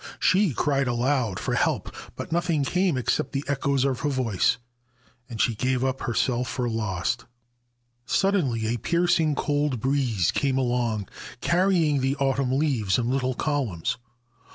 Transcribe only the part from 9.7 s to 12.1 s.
breeze came along, carrying